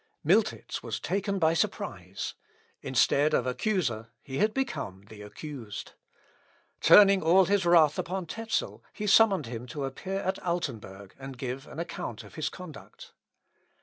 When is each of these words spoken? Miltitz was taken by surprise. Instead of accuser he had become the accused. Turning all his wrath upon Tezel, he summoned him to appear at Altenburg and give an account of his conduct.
Miltitz 0.25 0.81
was 0.81 0.99
taken 0.99 1.37
by 1.37 1.53
surprise. 1.53 2.33
Instead 2.81 3.35
of 3.35 3.45
accuser 3.45 4.09
he 4.23 4.39
had 4.39 4.51
become 4.51 5.03
the 5.09 5.21
accused. 5.21 5.91
Turning 6.79 7.21
all 7.21 7.45
his 7.45 7.67
wrath 7.67 7.99
upon 7.99 8.25
Tezel, 8.25 8.81
he 8.93 9.05
summoned 9.05 9.45
him 9.45 9.67
to 9.67 9.85
appear 9.85 10.17
at 10.21 10.39
Altenburg 10.39 11.13
and 11.19 11.37
give 11.37 11.67
an 11.67 11.77
account 11.77 12.23
of 12.23 12.33
his 12.33 12.49
conduct. 12.49 13.13